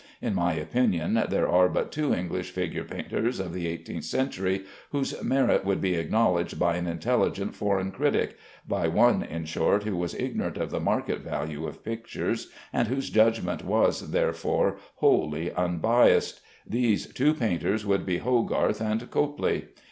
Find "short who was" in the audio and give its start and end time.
9.45-10.15